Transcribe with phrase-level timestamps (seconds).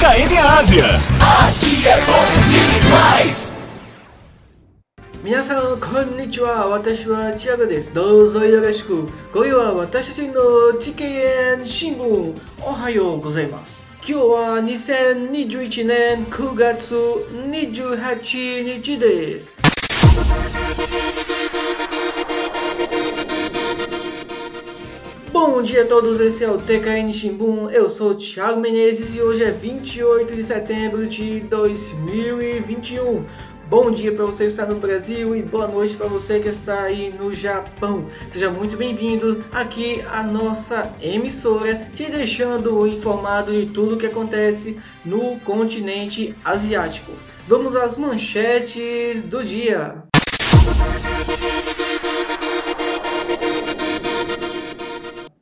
[0.00, 0.86] TKN Ásia.
[1.20, 2.14] Aqui é bom
[2.48, 3.52] demais.
[5.22, 19.59] 皆さんこんにちは私はチアゴですどうぞよろしく今夜は私たちのチケン新聞おはようございます今日は2021年9月28日です
[25.60, 29.44] Bom dia a todos, esse é o TKN Shimbun, eu sou Thiago Menezes e hoje
[29.44, 33.22] é 28 de setembro de 2021.
[33.68, 36.84] Bom dia para você que está no Brasil e boa noite para você que está
[36.84, 38.06] aí no Japão.
[38.30, 44.78] Seja muito bem-vindo aqui à nossa emissora, te deixando informado de tudo o que acontece
[45.04, 47.12] no continente asiático.
[47.46, 50.09] Vamos às manchetes do dia.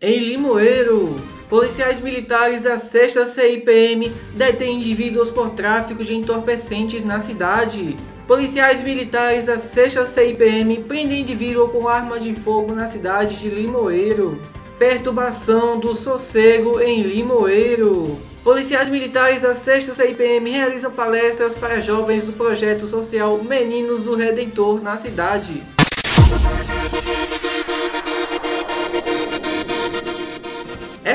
[0.00, 1.16] Em Limoeiro,
[1.48, 7.96] policiais militares da 6 CIPM detêm indivíduos por tráfico de entorpecentes na cidade.
[8.24, 14.40] Policiais militares da 6 CIPM prendem indivíduo com arma de fogo na cidade de Limoeiro.
[14.78, 18.20] Perturbação do sossego em Limoeiro.
[18.44, 24.80] Policiais militares da 6 CIPM realizam palestras para jovens do projeto social Meninos do Redentor
[24.80, 25.60] na cidade.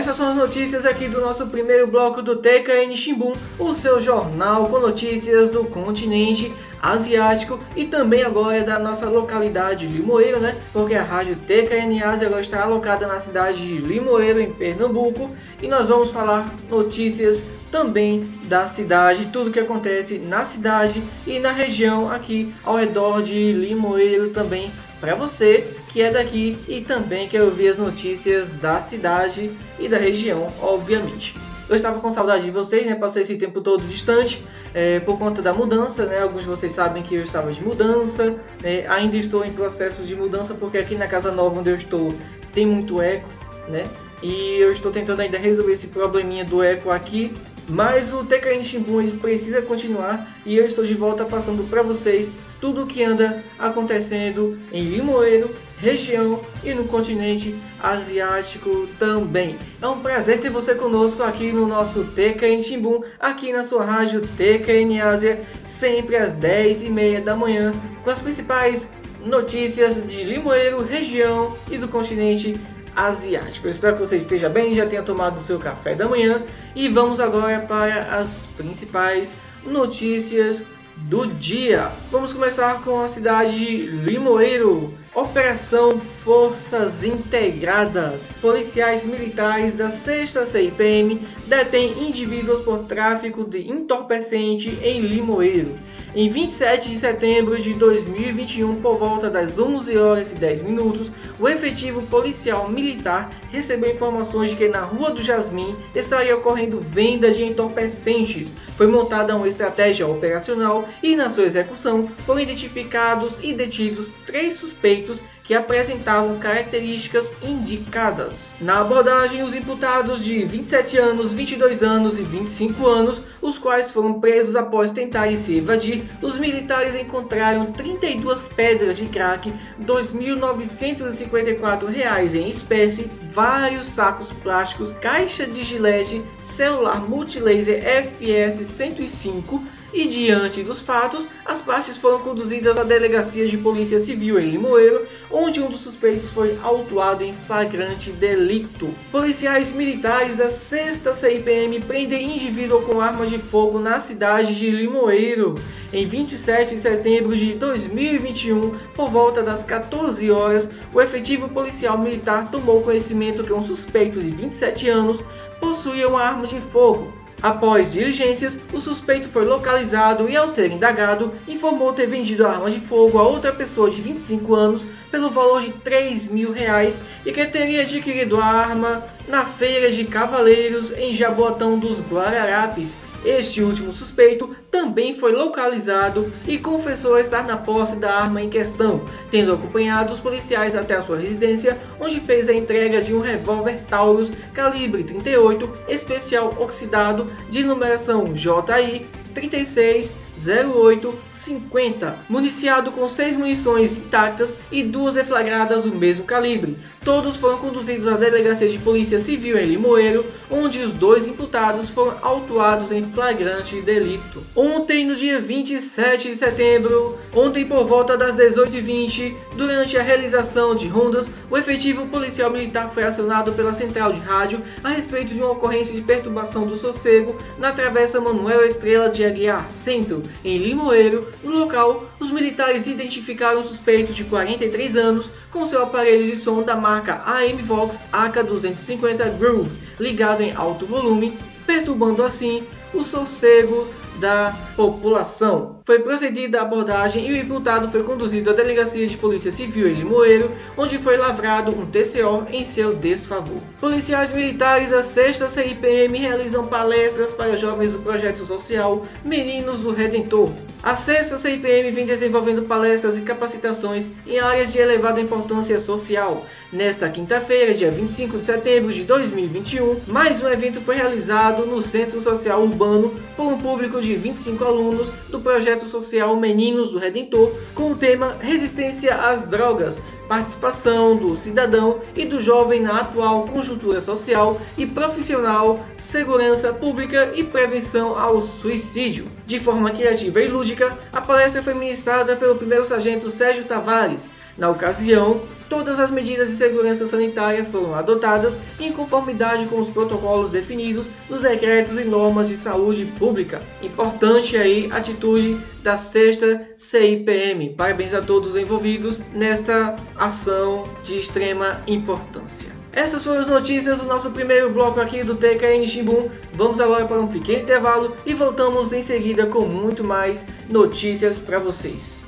[0.04, 4.66] Essas são as notícias aqui do nosso primeiro bloco do TKN Shimbun, o seu jornal
[4.66, 6.52] com notícias do continente
[6.82, 10.58] asiático e também agora da nossa localidade Limoeiro, né?
[10.74, 15.30] Porque a rádio TKN Ásia agora está alocada na cidade de Limoeiro, em Pernambuco,
[15.62, 21.54] e nós vamos falar notícias também da cidade, tudo que acontece na cidade e na
[21.54, 24.70] região aqui ao redor de Limoeiro também
[25.04, 29.98] para você que é daqui e também quer ouvir as notícias da cidade e da
[29.98, 31.36] região, obviamente.
[31.68, 32.96] Eu estava com saudade de vocês, né?
[32.96, 34.42] Passei esse tempo todo distante
[34.74, 36.22] é, por conta da mudança, né?
[36.22, 38.86] Alguns de vocês sabem que eu estava de mudança, né?
[38.88, 42.16] ainda estou em processo de mudança porque aqui na casa nova onde eu estou
[42.54, 43.28] tem muito eco,
[43.68, 43.84] né?
[44.22, 47.34] E eu estou tentando ainda resolver esse probleminha do eco aqui
[47.68, 52.30] mas o TKN Shimbun ele precisa continuar e eu estou de volta passando para vocês
[52.64, 59.58] tudo o que anda acontecendo em Limoeiro, região e no continente asiático também.
[59.82, 64.22] É um prazer ter você conosco aqui no nosso TKN Shimbun, aqui na sua rádio
[64.22, 68.90] TKN Ásia, sempre às 10h30 da manhã, com as principais
[69.26, 72.56] notícias de Limoeiro, região e do continente
[72.96, 73.68] asiático.
[73.68, 76.42] Eu espero que você esteja bem, já tenha tomado o seu café da manhã
[76.74, 79.36] e vamos agora para as principais
[79.66, 80.64] notícias
[81.04, 81.92] do dia.
[82.12, 84.94] Vamos começar com a cidade de Limoeiro.
[85.16, 88.32] Operação Forças Integradas.
[88.42, 95.78] Policiais militares da 6 CIPM detêm indivíduos por tráfico de entorpecente em Limoeiro.
[96.16, 101.48] Em 27 de setembro de 2021, por volta das 11 horas e 10 minutos, o
[101.48, 107.44] efetivo policial militar recebeu informações de que na Rua do Jasmim estaria ocorrendo venda de
[107.44, 108.52] entorpecentes.
[108.76, 115.03] Foi montada uma estratégia operacional e, na sua execução, foram identificados e detidos três suspeitos
[115.44, 118.50] que apresentavam características indicadas.
[118.62, 124.22] Na abordagem, os imputados de 27 anos, 22 anos e 25 anos, os quais foram
[124.22, 129.56] presos após tentarem se evadir, os militares encontraram 32 pedras de crack, R$
[129.86, 139.62] 2.954 em espécie, vários sacos plásticos, caixa de gilete, celular multilaser FS-105,
[139.94, 145.06] e diante dos fatos, as partes foram conduzidas à delegacia de polícia civil em Limoeiro,
[145.30, 148.94] onde um dos suspeitos foi autuado em flagrante delito.
[149.12, 155.56] Policiais militares da 6 CIPM prendem indivíduo com armas de fogo na cidade de Limoeiro.
[155.92, 162.50] Em 27 de setembro de 2021, por volta das 14 horas, o efetivo policial militar
[162.50, 165.24] tomou conhecimento que um suspeito de 27 anos
[165.60, 171.34] possuía uma arma de fogo Após diligências, o suspeito foi localizado e, ao ser indagado,
[171.46, 175.62] informou ter vendido a arma de fogo a outra pessoa de 25 anos pelo valor
[175.62, 181.14] de 3 mil reais e que teria adquirido a arma na feira de cavaleiros em
[181.14, 188.12] Jabotão dos Guararapes, este último suspeito também foi localizado e confessou estar na posse da
[188.14, 193.02] arma em questão, tendo acompanhado os policiais até a sua residência, onde fez a entrega
[193.02, 203.08] de um revólver Taurus calibre 38 especial oxidado de numeração JI 36 0850, municiado com
[203.08, 206.78] seis munições intactas e duas deflagradas do mesmo calibre.
[207.04, 212.16] Todos foram conduzidos à delegacia de polícia civil em Limoeiro, onde os dois imputados foram
[212.22, 214.42] autuados em flagrante delito.
[214.56, 220.88] Ontem, no dia 27 de setembro, ontem por volta das 18h20, durante a realização de
[220.88, 225.52] rondas, o efetivo policial militar foi acionado pela central de rádio a respeito de uma
[225.52, 231.28] ocorrência de perturbação do sossego na travessa Manuel Estrela de Aguiar Centro, em Limoeiro.
[231.44, 236.62] No local, os militares identificaram um suspeito de 43 anos com seu aparelho de som
[236.62, 242.64] da marca AM Vox AK250 Groove ligado em alto volume, perturbando assim
[242.94, 243.88] o sossego
[244.20, 245.80] da população.
[245.86, 249.94] Foi procedida a abordagem e o imputado foi conduzido à delegacia de polícia civil em
[249.94, 253.62] Limoeiro, onde foi lavrado um TCO em seu desfavor.
[253.80, 260.50] Policiais militares da 6 CIPM realizam palestras para jovens do projeto social Meninos do Redentor.
[260.84, 266.46] A sexta CIPM vem desenvolvendo palestras e capacitações em áreas de elevada importância social.
[266.74, 272.20] Nesta quinta-feira, dia 25 de setembro de 2021, mais um evento foi realizado no Centro
[272.20, 277.92] Social Urbano por um público de 25 alunos do projeto social Meninos do Redentor, com
[277.92, 284.60] o tema Resistência às Drogas, participação do cidadão e do jovem na atual conjuntura social
[284.78, 289.28] e profissional, segurança pública e prevenção ao suicídio.
[289.46, 294.30] De forma criativa e lúdica, a palestra foi ministrada pelo primeiro sargento Sérgio Tavares.
[294.58, 300.52] Na ocasião, todas as medidas de segurança sanitária foram adotadas em conformidade com os protocolos
[300.52, 303.62] definidos nos decretos e normas de saúde pública.
[303.82, 307.74] Importante aí a atitude da sexta CIPM.
[307.76, 312.70] Parabéns a todos os envolvidos nesta ação de extrema importância.
[312.92, 316.30] Essas foram as notícias do nosso primeiro bloco aqui do TKN Shimbun.
[316.54, 321.58] Vamos agora para um pequeno intervalo e voltamos em seguida com muito mais notícias para
[321.58, 322.23] vocês.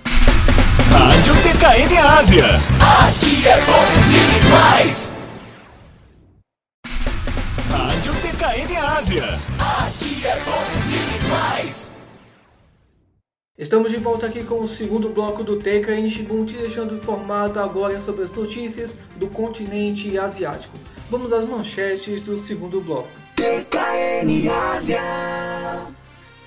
[1.66, 2.46] TKN Ásia.
[2.80, 5.16] Aqui é bom demais.
[7.72, 9.24] Rádio TKN Ásia.
[9.58, 11.92] Aqui é bom demais.
[13.58, 18.00] Estamos de volta aqui com o segundo bloco do TKN Shibun, te deixando informado agora
[18.00, 20.78] sobre as notícias do continente asiático.
[21.10, 23.10] Vamos às manchetes do segundo bloco.
[23.36, 25.02] TKN Ásia.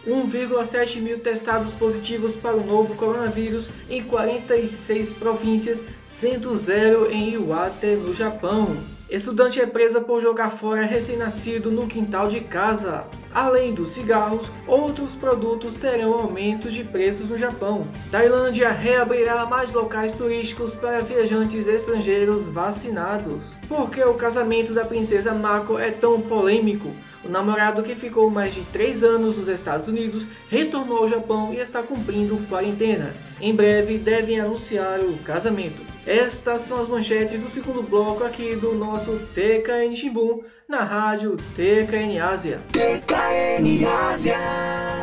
[0.09, 7.87] 1,7 mil testados positivos para o novo coronavírus em 46 províncias, sendo zero em Iwate,
[7.97, 8.77] no Japão.
[9.11, 13.07] Estudante é presa por jogar fora recém-nascido no quintal de casa.
[13.33, 17.87] Além dos cigarros, outros produtos terão aumento de preços no Japão.
[18.11, 23.57] Tailândia reabrirá mais locais turísticos para viajantes estrangeiros vacinados.
[23.67, 26.95] Por que o casamento da princesa Mako é tão polêmico?
[27.25, 31.59] O namorado que ficou mais de 3 anos nos Estados Unidos retornou ao Japão e
[31.59, 33.13] está cumprindo quarentena.
[33.41, 35.83] Em breve devem anunciar o casamento.
[36.07, 42.19] Estas são as manchetes do segundo bloco aqui do nosso TKN Shimbun na rádio TKN
[42.21, 42.61] Ásia.
[42.73, 44.98] TKN Ásia.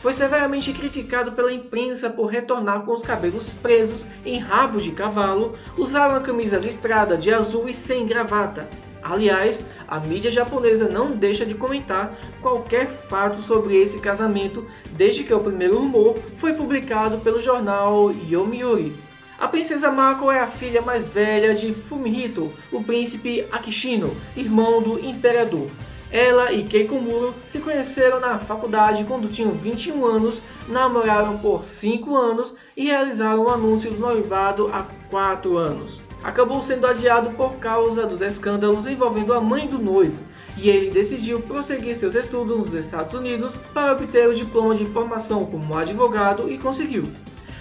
[0.00, 5.54] Foi severamente criticado pela imprensa por retornar com os cabelos presos em rabo de cavalo,
[5.76, 8.66] usar uma camisa listrada de azul e sem gravata.
[9.02, 15.34] Aliás, a mídia japonesa não deixa de comentar qualquer fato sobre esse casamento desde que
[15.34, 19.09] o primeiro rumor foi publicado pelo jornal Yomiuri.
[19.40, 25.00] A princesa Mako é a filha mais velha de Fumihito, o príncipe Akishino, irmão do
[25.02, 25.66] imperador.
[26.12, 32.14] Ela e Keiko Muro se conheceram na faculdade quando tinham 21 anos, namoraram por 5
[32.14, 37.54] anos e realizaram o um anúncio do noivado há 4 anos acabou sendo adiado por
[37.54, 40.18] causa dos escândalos envolvendo a mãe do noivo,
[40.56, 45.46] e ele decidiu prosseguir seus estudos nos Estados Unidos para obter o diploma de formação
[45.46, 47.04] como advogado e conseguiu.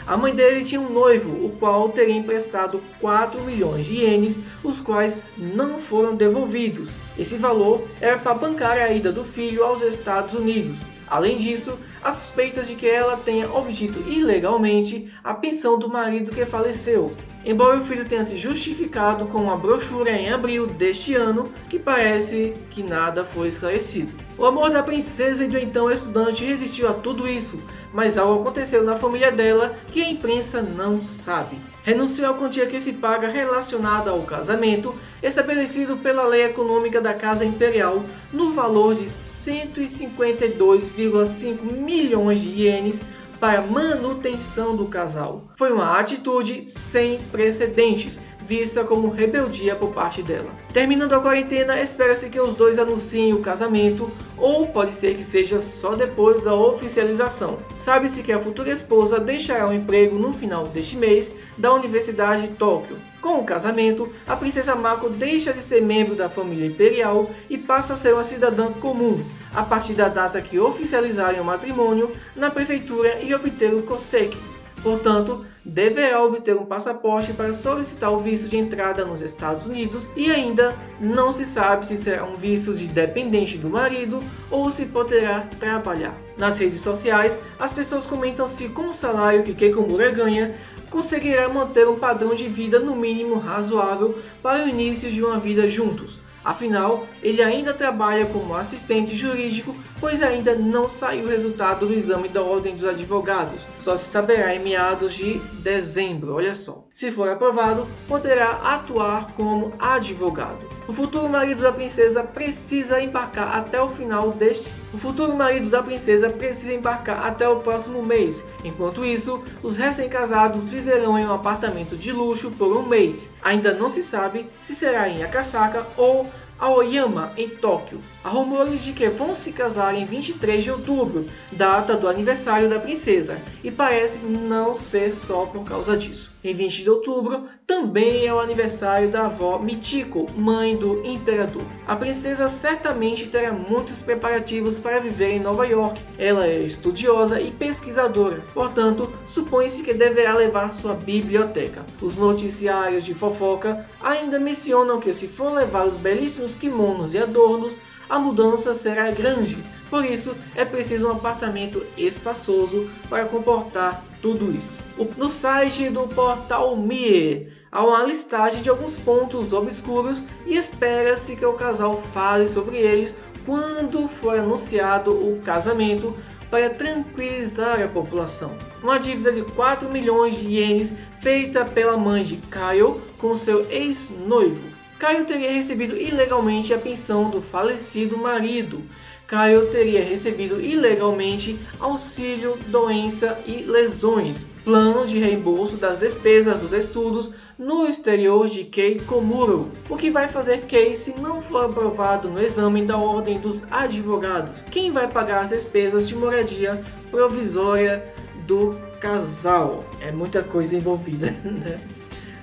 [0.10, 4.82] A mãe dele tinha um noivo, o qual teria emprestado 4 milhões de ienes, os
[4.82, 6.90] quais não foram devolvidos.
[7.16, 10.80] Esse valor era para bancar a ida do filho aos Estados Unidos.
[11.08, 16.44] Além disso, há suspeitas de que ela tenha obtido ilegalmente a pensão do marido que
[16.44, 17.12] faleceu,
[17.46, 22.54] embora o filho tenha se justificado com uma brochura em abril deste ano que parece
[22.70, 24.14] que nada foi esclarecido.
[24.38, 27.62] O amor da princesa e do então estudante resistiu a tudo isso,
[27.94, 31.58] mas algo aconteceu na família dela que a imprensa não sabe.
[31.84, 37.44] Renunciou à quantia que se paga relacionada ao casamento, estabelecido pela lei econômica da Casa
[37.44, 43.02] Imperial, no valor de 152,5 milhões de ienes
[43.40, 45.46] para manutenção do casal.
[45.58, 48.20] Foi uma atitude sem precedentes,
[48.50, 50.50] vista como rebeldia por parte dela.
[50.74, 55.60] Terminando a quarentena, espera-se que os dois anunciem o casamento, ou pode ser que seja
[55.60, 57.60] só depois da oficialização.
[57.78, 62.56] Sabe-se que a futura esposa deixará o emprego no final deste mês da Universidade de
[62.56, 62.98] Tóquio.
[63.22, 67.94] Com o casamento, a princesa Mako deixa de ser membro da família imperial e passa
[67.94, 73.20] a ser uma cidadã comum, a partir da data que oficializarem o matrimônio na prefeitura
[73.22, 74.59] e obter o Koseki.
[74.82, 80.32] Portanto, deverá obter um passaporte para solicitar o visto de entrada nos Estados Unidos e
[80.32, 85.42] ainda não se sabe se será um visto de dependente do marido ou se poderá
[85.60, 86.16] trabalhar.
[86.38, 90.56] Nas redes sociais, as pessoas comentam se com o salário que Keiko Mura ganha,
[90.90, 95.68] conseguirá manter um padrão de vida no mínimo razoável para o início de uma vida
[95.68, 96.20] juntos.
[96.44, 102.30] Afinal, ele ainda trabalha como assistente jurídico, pois ainda não saiu o resultado do exame
[102.30, 103.68] da Ordem dos Advogados.
[103.78, 106.86] Só se saberá em meados de dezembro, olha só.
[106.94, 110.79] Se for aprovado, poderá atuar como advogado.
[110.90, 114.74] O futuro marido da princesa precisa embarcar até o final deste.
[114.92, 118.44] O futuro marido da princesa precisa embarcar até o próximo mês.
[118.66, 123.30] Enquanto isso, os recém-casados viverão em um apartamento de luxo por um mês.
[123.44, 128.02] Ainda não se sabe se será em Akasaka ou Aoyama, em Tóquio.
[128.22, 132.78] Há rumores de que vão se casar em 23 de outubro, data do aniversário da
[132.78, 136.30] princesa, e parece não ser só por causa disso.
[136.44, 141.64] Em 20 de outubro também é o aniversário da avó Michiko, mãe do imperador.
[141.88, 146.02] A princesa certamente terá muitos preparativos para viver em Nova York.
[146.18, 151.86] Ela é estudiosa e pesquisadora, portanto, supõe-se que deverá levar sua biblioteca.
[152.02, 157.78] Os noticiários de fofoca ainda mencionam que se for levar os belíssimos kimonos e adornos,
[158.10, 159.58] a mudança será grande.
[159.90, 164.80] Por isso, é preciso um apartamento espaçoso para comportar tudo isso.
[165.16, 171.46] No site do portal Mie, há uma listagem de alguns pontos obscuros e espera-se que
[171.46, 176.16] o casal fale sobre eles quando for anunciado o casamento
[176.52, 178.58] para tranquilizar a população.
[178.82, 184.79] Uma dívida de 4 milhões de ienes feita pela mãe de Kyle com seu ex-noivo
[185.00, 188.84] Caio teria recebido ilegalmente a pensão do falecido marido.
[189.26, 197.32] Caio teria recebido ilegalmente auxílio, doença e lesões, plano de reembolso das despesas dos estudos
[197.58, 202.42] no exterior de Kei Komuro, o que vai fazer Kei se não for aprovado no
[202.42, 204.66] exame da Ordem dos Advogados.
[204.70, 208.04] Quem vai pagar as despesas de moradia provisória
[208.46, 209.86] do casal?
[210.02, 211.80] É muita coisa envolvida, né?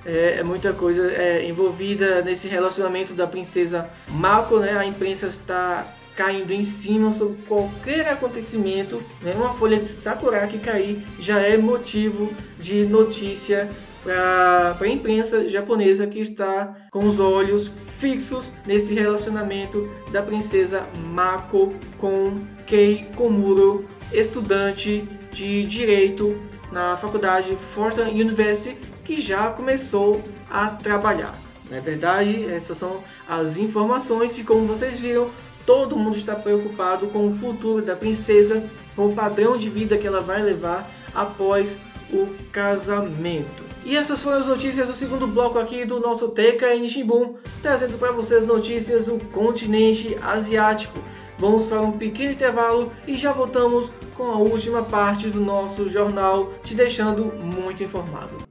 [0.07, 4.71] É, é muita coisa é, envolvida nesse relacionamento da princesa Mako, né?
[4.77, 9.33] A imprensa está caindo em cima sobre qualquer acontecimento, né?
[9.35, 13.69] Uma folha de sakura que cair já é motivo de notícia
[14.01, 21.73] para a imprensa japonesa que está com os olhos fixos nesse relacionamento da princesa Mako
[21.97, 26.39] com Kei Komuro, estudante de direito
[26.71, 31.33] na faculdade Fortune University, que já começou a trabalhar.
[31.69, 35.29] Na é verdade, essas são as informações de como vocês viram,
[35.65, 38.63] todo mundo está preocupado com o futuro da princesa,
[38.95, 41.77] com o padrão de vida que ela vai levar após
[42.11, 43.65] o casamento.
[43.85, 48.11] E essas foram as notícias do segundo bloco aqui do nosso TKN Shimbun, trazendo para
[48.11, 50.99] vocês notícias do continente asiático.
[51.37, 56.51] Vamos para um pequeno intervalo e já voltamos com a última parte do nosso jornal,
[56.63, 58.46] te deixando muito informado.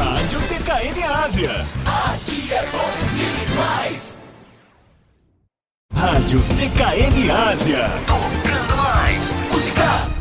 [0.00, 1.66] Rádio TKN Ásia.
[1.84, 4.18] Aqui é bom demais.
[5.94, 7.90] Rádio TKN Ásia.
[8.06, 10.19] Tocando mais música.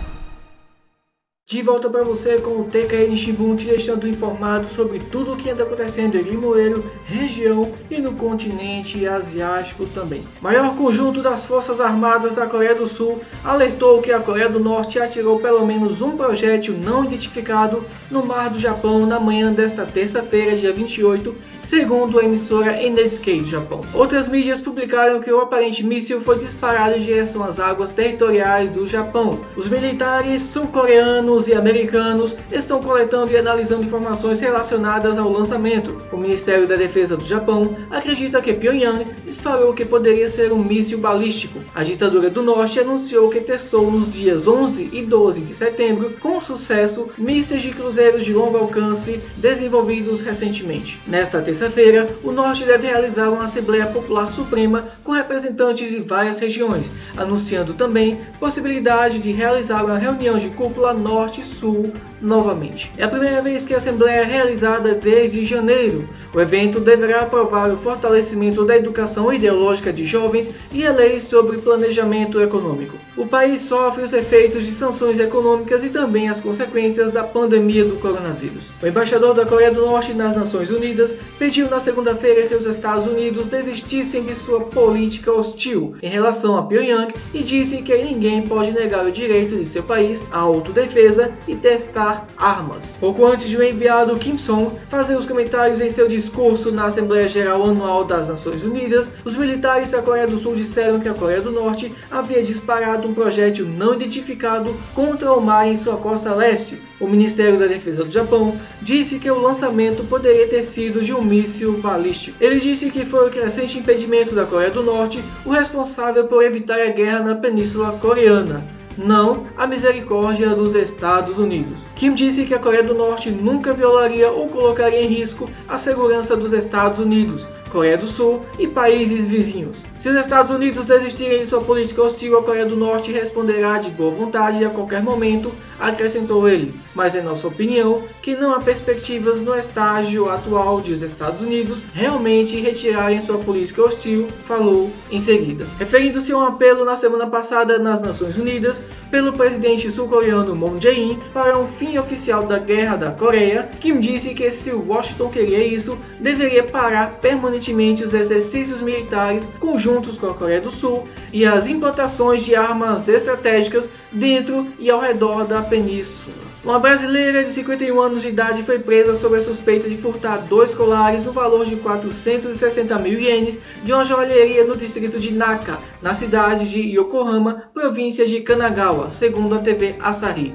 [1.49, 5.49] De volta para você com o TKN Shimbun, te deixando informado sobre tudo o que
[5.49, 10.23] anda acontecendo em Limoeiro, região e no continente asiático também.
[10.39, 14.99] Maior conjunto das Forças Armadas da Coreia do Sul alertou que a Coreia do Norte
[14.99, 20.55] atirou pelo menos um projétil não identificado no mar do Japão na manhã desta terça-feira,
[20.55, 21.33] dia 28,
[21.63, 23.81] segundo a emissora NHK do Japão.
[23.95, 28.85] Outras mídias publicaram que o aparente míssil foi disparado em direção às águas territoriais do
[28.85, 29.39] Japão.
[29.57, 36.01] Os militares sul-coreanos e americanos estão coletando e analisando informações relacionadas ao lançamento.
[36.11, 40.63] O Ministério da Defesa do Japão acredita que Pyongyang disparou o que poderia ser um
[40.63, 41.59] míssil balístico.
[41.73, 46.39] A ditadura do Norte anunciou que testou nos dias 11 e 12 de setembro, com
[46.41, 50.99] sucesso, mísseis de cruzeiros de longo alcance desenvolvidos recentemente.
[51.07, 56.89] Nesta terça-feira, o Norte deve realizar uma Assembleia Popular Suprema com representantes de várias regiões,
[57.15, 62.91] anunciando também possibilidade de realizar uma reunião de cúpula norte Norte e Sul novamente.
[62.97, 66.09] É a primeira vez que a Assembleia é realizada desde janeiro.
[66.33, 71.59] O evento deverá aprovar o fortalecimento da educação ideológica de jovens e a lei sobre
[71.59, 72.97] planejamento econômico.
[73.15, 77.95] O país sofre os efeitos de sanções econômicas e também as consequências da pandemia do
[77.97, 78.69] coronavírus.
[78.81, 83.05] O embaixador da Coreia do Norte nas Nações Unidas pediu na segunda-feira que os Estados
[83.05, 88.71] Unidos desistissem de sua política hostil em relação a Pyongyang e disse que ninguém pode
[88.71, 92.95] negar o direito de seu país à autodefesa e testar armas.
[92.99, 97.27] Pouco antes de o enviado Kim Song fazer os comentários em seu discurso na Assembleia
[97.27, 101.41] Geral Anual das Nações Unidas, os militares da Coreia do Sul disseram que a Coreia
[101.41, 106.79] do Norte havia disparado um projétil não identificado contra o mar em sua costa leste.
[106.99, 111.21] O Ministério da Defesa do Japão disse que o lançamento poderia ter sido de um
[111.21, 112.37] míssil balístico.
[112.41, 116.79] Ele disse que foi o crescente impedimento da Coreia do Norte o responsável por evitar
[116.79, 121.79] a guerra na Península Coreana não a misericórdia dos Estados Unidos.
[121.95, 126.35] Kim disse que a Coreia do Norte nunca violaria ou colocaria em risco a segurança
[126.35, 129.85] dos Estados Unidos, Coreia do Sul e países vizinhos.
[129.97, 133.89] Se os Estados Unidos desistirem de sua política hostil, a Coreia do Norte responderá de
[133.91, 136.73] boa vontade a qualquer momento, acrescentou ele.
[136.93, 141.81] Mas é nossa opinião que não há perspectivas no estágio atual de os Estados Unidos
[141.93, 145.65] realmente retirarem sua política hostil, falou em seguida.
[145.77, 151.19] Referindo-se a um apelo na semana passada nas Nações Unidas pelo presidente sul-coreano Moon Jae-in
[151.33, 155.97] para um fim oficial da guerra da Coreia, Kim disse que se Washington queria isso,
[156.19, 162.43] deveria parar permanentemente os exercícios militares conjuntos com a Coreia do Sul e as implantações
[162.43, 166.48] de armas estratégicas dentro e ao redor da península.
[166.61, 170.73] Uma brasileira de 51 anos de idade foi presa sob a suspeita de furtar dois
[170.73, 176.13] colares no valor de 460 mil ienes de uma joalheria no distrito de Naka, na
[176.13, 180.53] cidade de Yokohama, província de Kanagawa, segundo a TV Asahi.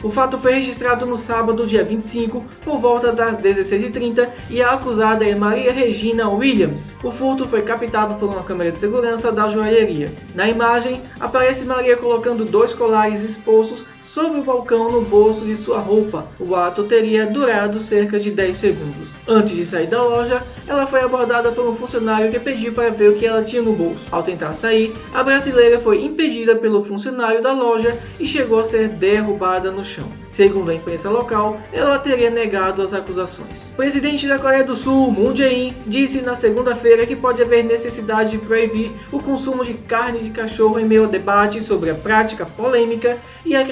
[0.00, 5.26] O fato foi registrado no sábado, dia 25, por volta das 16h30 e a acusada
[5.26, 6.92] é Maria Regina Williams.
[7.02, 10.12] O furto foi captado por uma câmera de segurança da joalheria.
[10.36, 15.80] Na imagem, aparece Maria colocando dois colares expostos sobre o balcão no bolso de sua
[15.80, 16.26] roupa.
[16.40, 19.10] O ato teria durado cerca de 10 segundos.
[19.28, 23.10] Antes de sair da loja, ela foi abordada por um funcionário que pediu para ver
[23.10, 24.06] o que ela tinha no bolso.
[24.10, 28.88] Ao tentar sair, a brasileira foi impedida pelo funcionário da loja e chegou a ser
[28.88, 30.08] derrubada no chão.
[30.26, 33.70] Segundo a imprensa local, ela teria negado as acusações.
[33.72, 38.30] O presidente da Coreia do Sul, Moon Jae-in, disse na segunda-feira que pode haver necessidade
[38.30, 42.46] de proibir o consumo de carne de cachorro em meio ao debate sobre a prática
[42.46, 43.62] polêmica e a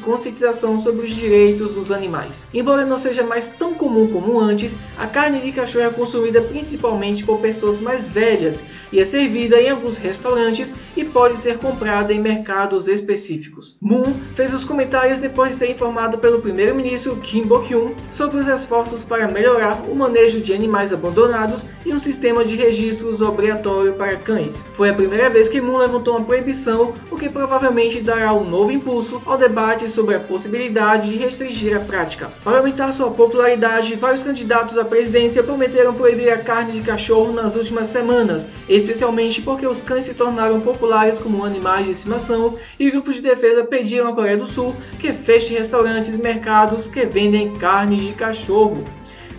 [0.00, 2.46] conscientização sobre os direitos dos animais.
[2.52, 7.24] Embora não seja mais tão comum como antes, a carne de cachorro é consumida principalmente
[7.24, 8.62] por pessoas mais velhas
[8.92, 13.76] e é servida em alguns restaurantes e pode ser comprada em mercados específicos.
[13.80, 19.02] Moon fez os comentários depois de ser informado pelo primeiro-ministro Kim Bok-hyun sobre os esforços
[19.02, 24.64] para melhorar o manejo de animais abandonados e um sistema de registros obrigatório para cães.
[24.72, 28.70] Foi a primeira vez que Moon levantou uma proibição, o que provavelmente dará um novo
[28.70, 32.30] impulso ao debate sobre a possibilidade de restringir a prática.
[32.44, 37.56] Para aumentar sua popularidade, vários candidatos à presidência prometeram proibir a carne de cachorro nas
[37.56, 43.16] últimas semanas, especialmente porque os cães se tornaram populares como animais de estimação e grupos
[43.16, 47.96] de defesa pediram à Coreia do Sul que feche restaurantes e mercados que vendem carne
[47.96, 48.84] de cachorro.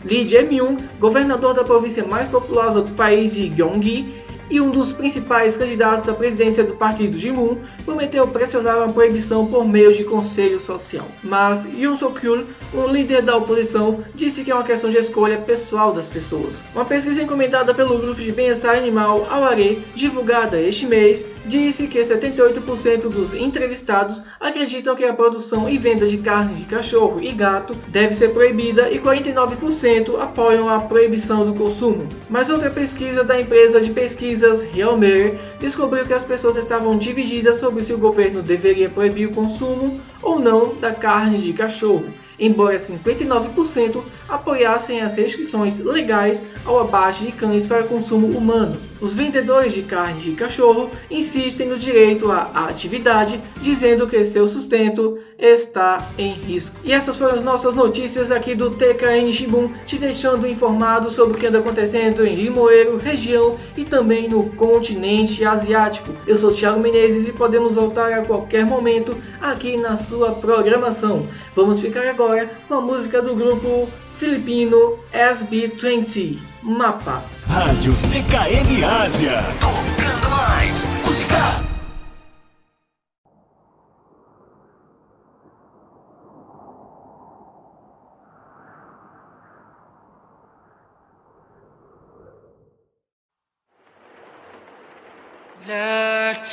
[0.03, 6.07] Lee Jae-myung, governador da província mais populosa do país, Gyeonggi, e um dos principais candidatos
[6.07, 11.07] à presidência do partido de Moon prometeu pressionar uma proibição por meio de conselho social.
[11.23, 15.91] Mas Yoon Suk-yeol, um líder da oposição, disse que é uma questão de escolha pessoal
[15.91, 16.63] das pessoas.
[16.73, 23.09] Uma pesquisa encomendada pelo grupo de bem-estar animal Aware, divulgada este mês, disse que 78%
[23.09, 28.13] dos entrevistados acreditam que a produção e venda de carne de cachorro e gato deve
[28.13, 32.07] ser proibida e 49% apoiam a proibição do consumo.
[32.29, 33.91] Mas outra pesquisa da empresa de
[34.37, 39.33] pesquisas Realmer descobriu que as pessoas estavam divididas sobre se o governo deveria proibir o
[39.33, 42.05] consumo ou não da carne de cachorro
[42.39, 48.77] embora 59% apoiassem as restrições legais ao abate de cães para consumo humano.
[49.01, 55.17] Os vendedores de carne de cachorro insistem no direito à atividade, dizendo que seu sustento
[55.37, 56.75] está em risco.
[56.83, 61.39] E essas foram as nossas notícias aqui do TKN Shibun, te deixando informado sobre o
[61.39, 66.11] que anda acontecendo em Limoeiro, região e também no continente asiático.
[66.25, 71.27] Eu sou Thiago Menezes e podemos voltar a qualquer momento aqui na sua programação.
[71.55, 77.23] Vamos ficar agora com a música do grupo filipino SB20, Mapa.
[77.47, 79.43] Rádio TKM Ásia.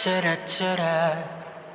[0.04, 1.16] chera chera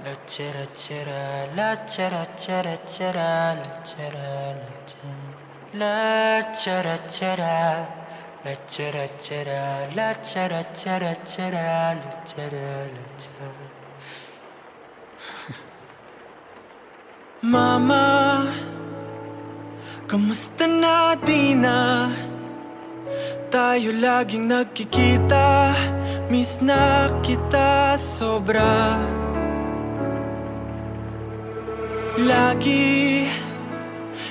[0.03, 5.17] la chera chera la chera chera chera la chera la chera
[5.73, 7.87] la chera chera
[8.43, 13.51] la chera chera la chera chera chera la chera la chera
[17.41, 18.45] Mama
[20.05, 21.57] Kamusta na di
[23.49, 25.73] Tayo laging nagkikita.
[25.73, 25.98] Mama
[26.29, 29.01] Miss na kita sobra.
[32.21, 33.25] Lagi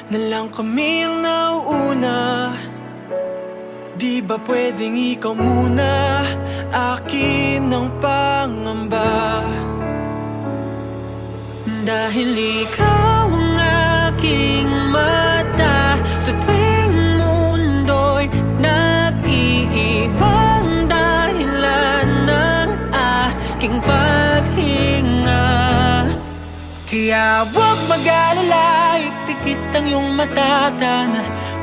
[0.06, 2.54] na lang kami ang nauuna
[3.98, 6.22] Di ba pwedeng ikaw muna?
[6.70, 9.42] Akin ang pangamba.
[11.82, 12.30] Dahil
[12.62, 12.87] ikaw
[27.98, 30.70] mag-alala, ipikit ang iyong mata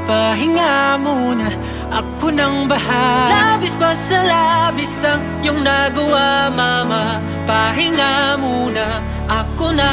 [0.06, 1.50] Pahinga muna,
[1.90, 7.18] ako nang bahala Labis pa sa labis ang iyong nagawa, mama
[7.50, 9.90] Pahinga muna, ako na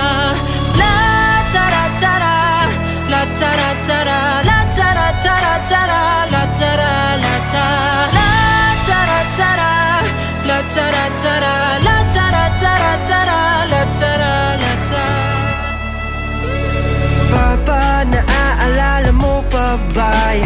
[0.76, 0.96] La
[1.48, 2.36] tara tara,
[3.08, 7.72] la tara tara La tara tara tara, la tara la tara
[8.12, 8.28] La
[8.84, 9.72] tara tara,
[10.44, 13.40] la tara tara La tara tara tara,
[13.72, 14.91] la tara la tara
[17.32, 20.36] Papa, naaalala mo pa ba?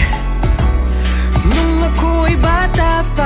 [1.50, 3.25] Nung ako'y bata pa,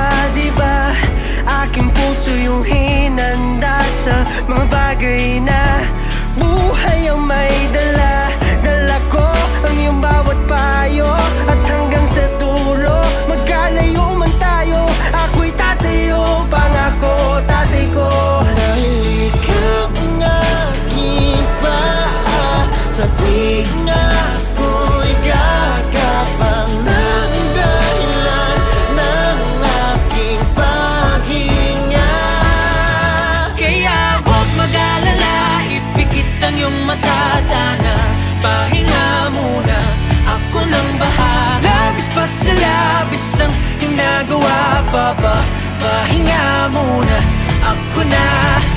[44.91, 47.17] Papapahinga muna
[47.63, 48.70] ako na.